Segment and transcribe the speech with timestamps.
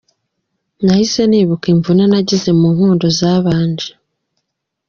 [0.83, 3.89] Nahise nibuka imvune nagize mu nkundo zabanje.